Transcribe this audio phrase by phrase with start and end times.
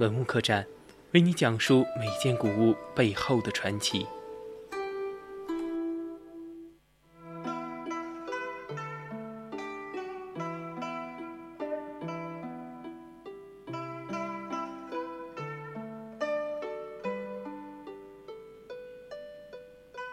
[0.00, 0.66] 文物客栈，
[1.12, 4.06] 为你讲述每件古物背后的传奇。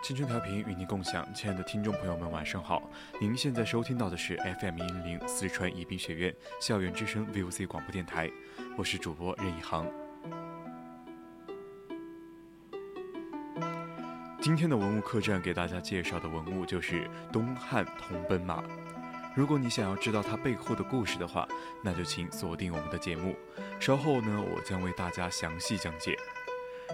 [0.04, 2.90] 青春调频与您共享，亲爱的听众朋友们，晚上好！
[3.22, 8.30] 您现在收听到的是 FM 一零零四川宜宾学院校园之声 VOC 广播电台。
[8.78, 9.88] 我是主播任一航。
[14.40, 18.64] 今天的文物客栈给大家介绍的文物就是东汉铜奔马。
[19.36, 21.48] 如果你想要知道它背后的故事的话，
[21.82, 23.36] 那就请锁定我们的节目。
[23.80, 26.16] 稍后呢，我将为大家详细讲解。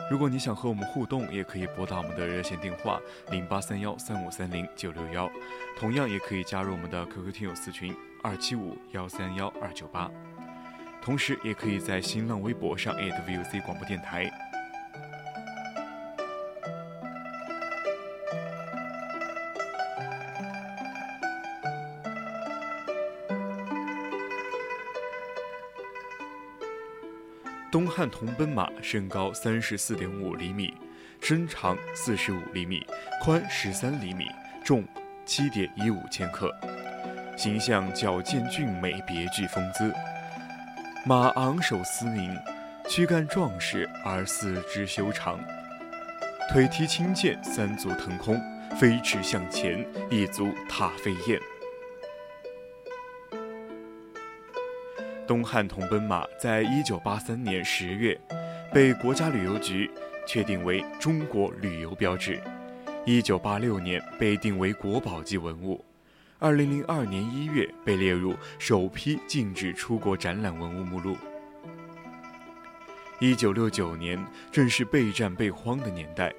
[0.09, 2.97] 如果你想和我们互动，也可以拨打我们的热线电话
[3.30, 5.30] 零八三幺三五三零九六幺，
[5.78, 10.09] 同样也可以加入我们的 QQ 听友四群二七五幺三幺二九八。
[11.04, 14.32] 同时，也可以在新浪微博上 @VOC 广播电台。
[27.70, 30.74] 东汉铜奔马身高三十四点五厘米，
[31.20, 32.86] 身长四十五厘米，
[33.22, 34.28] 宽十三厘米，
[34.64, 34.86] 重
[35.26, 36.50] 七点一五千克，
[37.36, 39.94] 形象矫健俊美，别具风姿。
[41.06, 42.34] 马昂首嘶鸣，
[42.88, 45.38] 躯干壮实而四肢修长，
[46.50, 48.40] 腿踢轻剑，三足腾空，
[48.80, 51.38] 飞驰向前，一足踏飞燕。
[55.28, 58.18] 东汉铜奔马在一九八三年十月
[58.74, 59.92] 被国家旅游局
[60.25, 62.42] 确定为中国旅游标志，
[63.06, 65.84] 一九八六年被定为国宝级文物。
[66.44, 71.16] 二零零二年一月被列入首批禁止出国展览文物目录。
[73.18, 74.22] 一九六九年
[74.52, 76.34] 正是备战备荒的年代，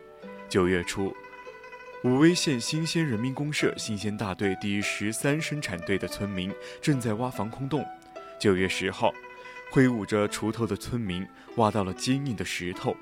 [0.47, 1.17] 九月初，
[2.03, 7.83] 武威县新鲜人民公社新鲜大队第十三生产队的村民正在挖防空洞。
[8.39, 9.11] 九月十号，
[9.71, 11.27] 挥舞着锄头的村民
[11.57, 12.95] 挖到了坚硬的石头，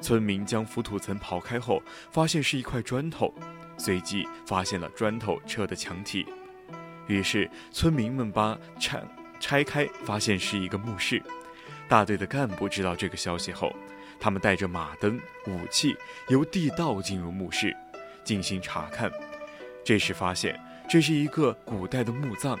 [0.00, 3.34] 村民将浮土层刨开后，发现是一块砖头。
[3.78, 6.26] 随即发现了砖头车的墙体，
[7.06, 9.02] 于是村民们把拆
[9.40, 11.22] 拆开，发现是一个墓室。
[11.88, 13.72] 大队的干部知道这个消息后，
[14.20, 15.96] 他们带着马灯、武器，
[16.28, 17.74] 由地道进入墓室
[18.24, 19.10] 进行查看。
[19.84, 22.58] 这时发现这是一个古代的墓葬，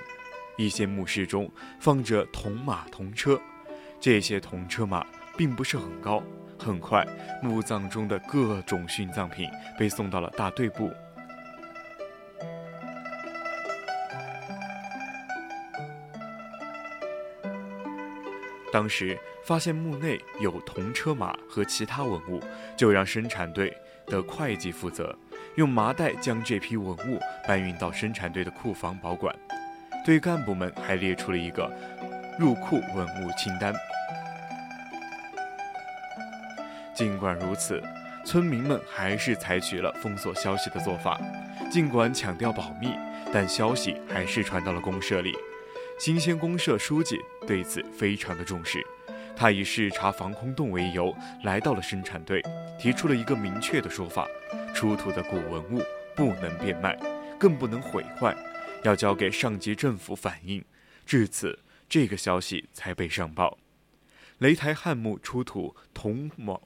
[0.56, 3.38] 一些墓室中放着铜马、铜车，
[4.00, 5.04] 这些铜车马
[5.36, 6.22] 并不是很高。
[6.58, 7.06] 很快，
[7.42, 10.90] 墓葬中的各种殉葬品被送到了大队部。
[18.78, 22.40] 当时发现墓内有铜车马和其他文物，
[22.76, 25.12] 就让生产队的会计负责，
[25.56, 29.34] 用麻袋将这批文物搬运到生产队的库房保管。
[30.06, 31.68] 对干部们还列出了一个
[32.38, 33.74] 入库文物清单。
[36.94, 37.82] 尽管如此，
[38.24, 41.20] 村民们还是采取了封锁消息的做法。
[41.68, 42.94] 尽管强调保密，
[43.32, 45.34] 但消息还是传到了公社里。
[45.98, 48.86] 新鲜公社书记对此非常的重视，
[49.36, 52.40] 他以视察防空洞为由，来到了生产队，
[52.78, 54.28] 提出了一个明确的说法：
[54.72, 55.82] 出土的古文物
[56.14, 56.96] 不能变卖，
[57.36, 58.32] 更不能毁坏，
[58.84, 60.64] 要交给上级政府反映。
[61.04, 61.58] 至此，
[61.88, 63.58] 这个消息才被上报。
[64.38, 66.56] 擂台汉墓出土铜马、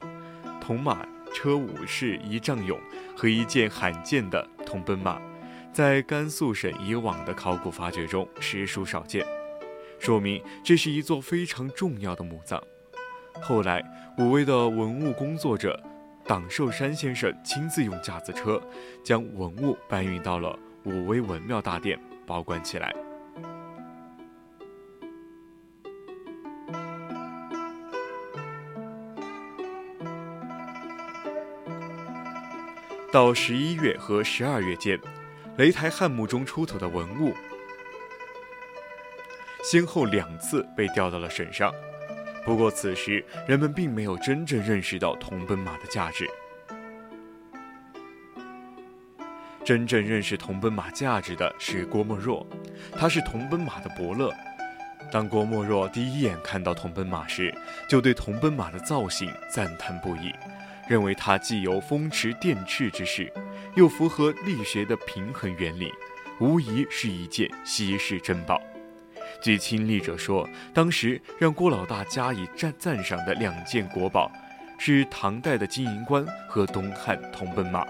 [0.61, 2.79] 铜马车武士一丈俑
[3.17, 5.19] 和一件罕见的铜奔马。
[5.73, 9.27] 在甘肃省以往的考古发掘中实属少见，
[9.99, 12.63] 说明这是一座非常重要的墓葬。
[13.41, 13.83] 后来，
[14.19, 15.83] 武威的文物工作者
[16.27, 18.61] 党寿山先生亲自用架子车
[19.03, 22.95] 将文物搬运到了武威文庙大殿，保管起来。
[33.11, 35.01] 到十一月和十二月间。
[35.63, 37.33] 擂台汉墓中出土的文物，
[39.63, 41.73] 先后两次被调到了省上，
[42.45, 46.29] 不过此时人们并没有真正认识到铜奔马的价值。
[49.65, 52.45] 真正认识铜奔马价值的是郭沫若，
[52.99, 54.35] 他是铜奔马的伯乐。
[55.13, 57.55] 当郭沫若第一眼看到铜奔马时，
[57.89, 60.33] 就对铜奔马的造型赞叹不已，
[60.89, 63.33] 认为它既有风驰电掣之势，
[63.75, 65.91] 又符合力学的平衡原理，
[66.39, 68.61] 无疑是一件稀世珍宝。
[69.43, 74.31] 据亲历者说，当时让郭老大加以赞赞赏的两件国宝，
[74.79, 77.87] 是唐代的金银冠和东汉铜奔马。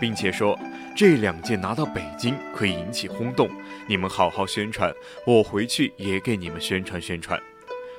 [0.00, 0.58] 并且说，
[0.96, 3.50] 这两件拿到北京可以引起轰动，
[3.86, 4.92] 你们好好宣传，
[5.26, 7.38] 我回去也给你们宣传宣传。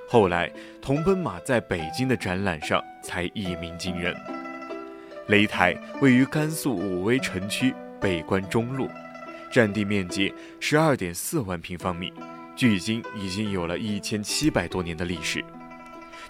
[0.10, 0.52] 后来，
[0.82, 4.14] 铜奔马在北京的展览上才一鸣惊人。
[5.30, 8.90] 擂台位于甘肃武威城区北关中路，
[9.52, 12.12] 占地面积十二点四万平方米，
[12.56, 15.46] 距今已经有了一千七百多年的历史。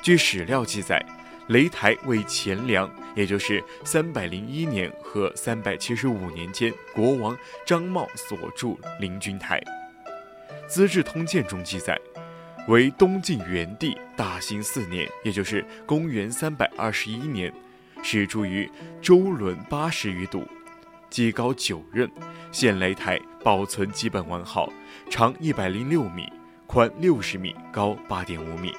[0.02, 1.04] 据史料记载。
[1.50, 9.60] 擂台为前梁，也就是三百零一年和三百七十五年间，国王张茂所筑陵君台。
[10.68, 12.00] 《资治通鉴》中记载，
[12.68, 17.52] 为东晋元帝大兴四年，也就是公元三百二十一年，
[18.02, 18.72] 始筑于
[19.02, 20.48] 周轮八十余堵，
[21.10, 22.10] 基高九仞，
[22.54, 24.72] 现擂台保存基本完好，
[25.10, 26.32] 长一百零六米，
[26.66, 28.74] 宽六十米，高八点五米。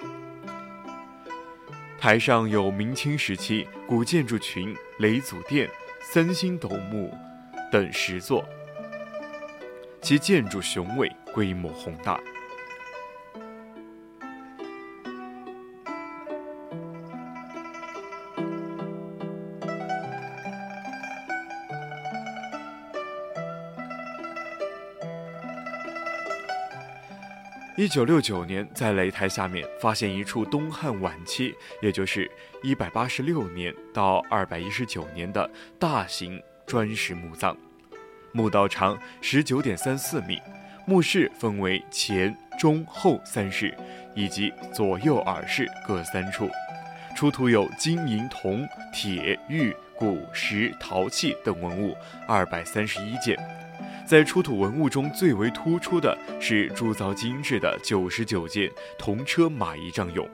[2.02, 5.70] 台上有明清时期古建筑群雷祖殿、
[6.00, 7.16] 三星斗墓
[7.70, 8.44] 等十座，
[10.00, 12.18] 其建筑雄伟，规模宏大。
[27.74, 32.30] 一九六九年，在擂台下面发现一处东汉晚期，也就是
[32.62, 37.56] 一百八十六年到二百一十九年的大型砖石墓葬。
[38.32, 40.38] 墓道长十九点三四米，
[40.86, 43.74] 墓室分为前、中、后三室，
[44.14, 46.50] 以及左右耳室各三处。
[47.16, 51.96] 出土有金银铜铁玉骨石陶器等文物
[52.28, 53.34] 二百三十一件。
[54.06, 60.28] 在出土文物中最为突出的是铸造精致的九十九件铜车马仪仗俑，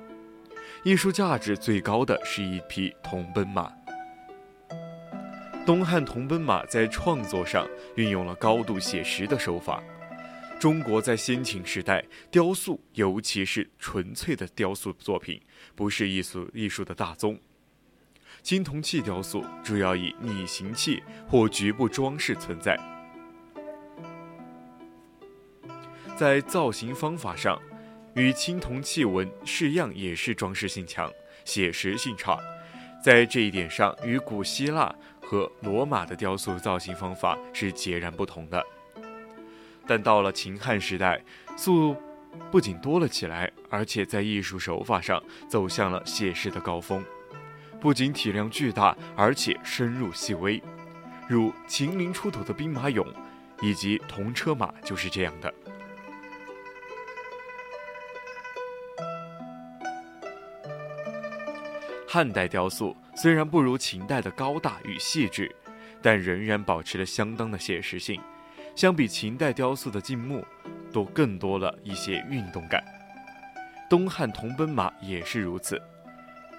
[0.82, 3.72] 艺术价值最高的是一匹铜奔马。
[5.64, 9.82] 东汉铜奔马在创作上运用了高度写实的手法。
[10.58, 15.40] 中国在先秦时代，雕塑尤其是纯粹的雕塑作品，
[15.76, 17.38] 不是艺术艺术的大宗。
[18.42, 22.76] 青铜器雕塑主要以拟形器或局部装饰存在。
[26.18, 27.56] 在造型方法上，
[28.14, 31.08] 与青铜器纹式样也是装饰性强，
[31.44, 32.36] 写实性差。
[33.00, 34.92] 在这一点上，与古希腊
[35.22, 38.60] 和罗马的雕塑造型方法是截然不同的。
[39.86, 41.22] 但到了秦汉时代，
[41.56, 41.94] 塑
[42.50, 47.04] 不仅多了起来，而且在艺术手法上走向了写实的高峰。
[47.78, 50.60] 不仅体量巨大，而且深入细微，
[51.28, 53.06] 如秦陵出土的兵马俑，
[53.62, 55.54] 以及铜车马就是这样的。
[62.10, 65.54] 汉代雕塑虽然不如秦代的高大与细致，
[66.00, 68.18] 但仍然保持了相当的写实性。
[68.74, 70.42] 相比秦代雕塑的静穆，
[70.90, 72.82] 都更多了一些运动感。
[73.90, 75.78] 东汉铜奔马也是如此，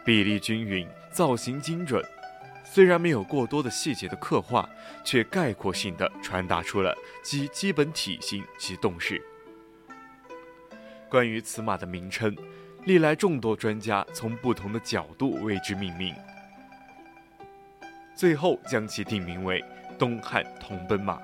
[0.05, 2.05] 比例均匀，造型精准。
[2.63, 4.69] 虽然没有过多的细节的刻画，
[5.03, 9.19] 却概括性的传达出了其基本体型及动势。
[11.09, 12.37] 关于此马的名称。
[12.85, 16.15] 历来众多专家从不同的角度为之命名，
[18.15, 19.63] 最后将其定名为
[19.97, 21.21] 东汉铜奔马。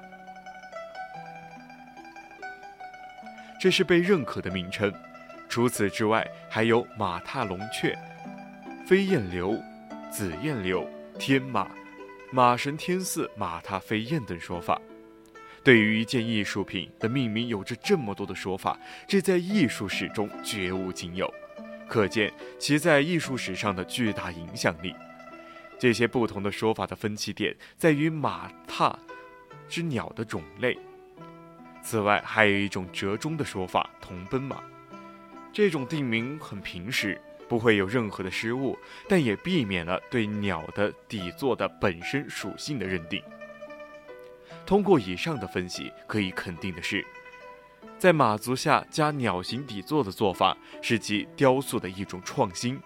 [3.59, 4.93] 这是被认可的名称。
[5.47, 7.97] 除此之外，还有马踏龙雀、
[8.85, 9.57] 飞燕流、
[10.11, 11.71] 紫燕流、天马、
[12.31, 14.79] 马神天似马踏飞燕等说法。
[15.63, 21.33] 对于一件艺术品的命名有着这么多的说法，这在艺术史中绝无仅有。
[21.87, 24.95] 可见其在艺术史上的巨大影响力。
[25.77, 28.97] 这些不同的说法的分歧点在于马踏
[29.67, 30.77] 之鸟的种类。
[31.83, 34.63] 此外，还有一种折中的说法——铜奔马。
[35.53, 38.77] 这种定名很平实，不会有任何的失误，
[39.07, 43.21] 但也避免了对鸟的底座的本身属性的认定。
[44.65, 47.05] 通过以上的分析，可以肯定的是，
[47.97, 52.79] 在马足下加鸟形底座的做法是其雕塑的一种创新。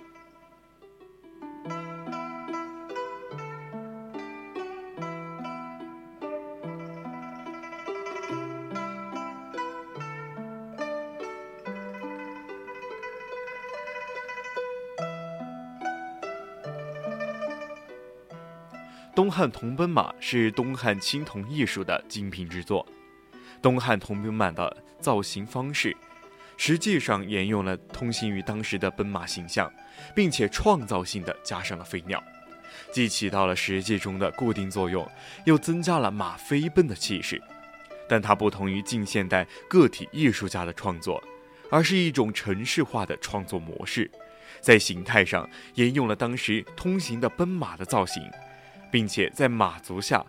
[19.20, 22.86] 东汉铜奔马是东汉青铜艺术的精品之作。
[23.62, 25.96] 东汉铜奔马的造型方式，
[26.58, 29.72] 实际上沿用了通行于当时的奔马形象，
[30.16, 32.24] 并且创造性的加上了飞鸟，
[32.92, 35.10] 既起到了实际中的固定作用，
[35.46, 37.42] 又增加了马飞奔的气势。
[38.08, 41.24] 但它不同于近现代个体艺术家的创作，
[41.70, 44.10] 而是一种程式化的创作模式，
[44.62, 48.24] 在形态上沿用了当时通行的奔马的造型。
[48.92, 50.26] 并且在马足下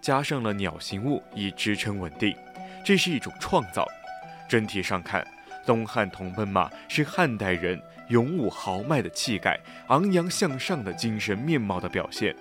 [0.00, 2.32] 加上了鸟形物以支撑稳定，
[2.84, 3.84] 这是一种创造。
[4.48, 5.26] 整体上看，
[5.66, 9.58] 东汉铜奔马是汉代人勇武豪迈的气概、
[9.88, 12.34] 昂扬向上的精神面貌的表现，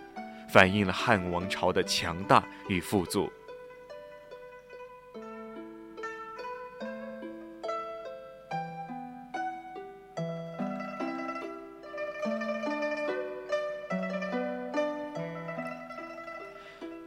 [0.48, 3.32] 反映了汉王朝的强大与富足。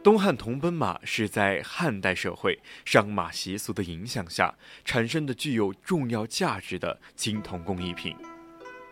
[0.07, 8.15] 东汉铜奔马是在汉代社会商马习俗的影响下产生的具有重要价值的青铜工艺品。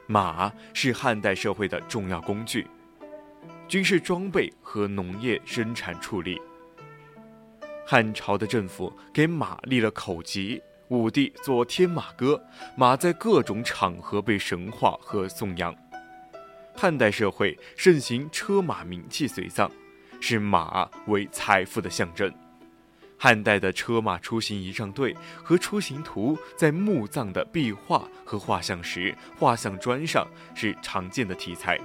[0.08, 2.68] 马是汉代社会的重要工具，
[3.66, 6.38] 军事装备和农业生产处理。
[7.88, 12.44] 汉朝的政府给马立了口籍，武帝作天马歌，
[12.76, 15.74] 马在各种场合被神化和颂扬。
[16.76, 19.72] 汉代社会盛行车马名器随葬。
[20.28, 22.34] 是马为财富的象征。
[23.16, 31.80] 汉代的车马出行仪仗队和出行图在墓葬的壁画和画像石、画像砖上是常见的题材。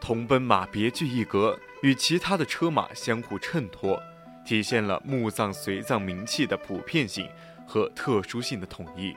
[0.00, 4.00] 铜奔马别具一格，与其他的车马相互衬托，
[4.46, 7.28] 体现了墓葬随葬名器的普遍性
[7.66, 9.16] 和特殊性的统一。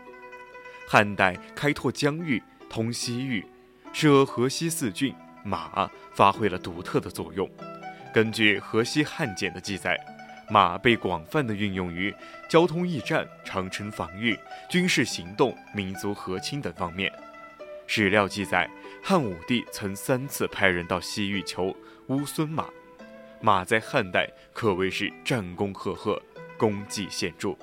[0.88, 3.46] 汉代开拓疆域，通西域，
[3.94, 5.14] 设河西四郡。
[5.44, 7.50] 马发挥了独特的作用。
[8.14, 9.96] 根据《河西汉简》的记载，
[10.50, 12.14] 马被广泛的运用于
[12.50, 17.12] 交通驿站、长城防御、军事行动、民族和亲等方面。
[17.86, 18.70] 史料记载，
[19.04, 21.76] 汉武帝曾三次派人到西域求
[22.08, 22.66] 乌孙马。
[23.42, 26.22] 马在汉代可谓是战功赫赫，
[26.58, 27.56] 功绩显著。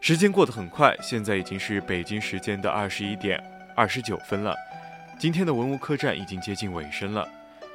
[0.00, 3.42] 时间过得很快，现在已经是北京时间的二十一点
[3.76, 4.54] 二十九分了。
[5.18, 7.26] 今天的文物客栈已经接近尾声了，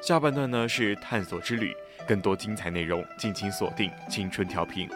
[0.02, 1.74] 下半段呢是探索之旅，
[2.08, 4.88] 更多精彩内容敬请锁定青春调频。